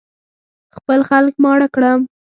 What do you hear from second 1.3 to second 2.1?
ماړه کړم.